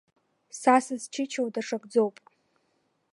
[0.59, 2.15] Са сызчычоу даҽакӡоуп.